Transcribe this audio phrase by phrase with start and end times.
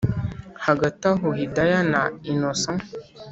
[0.65, 2.01] hagati aho hidaya na
[2.31, 2.83] innocent